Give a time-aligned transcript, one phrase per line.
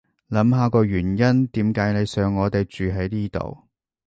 [0.29, 3.67] 諗下個原因點解你想我哋住喺呢度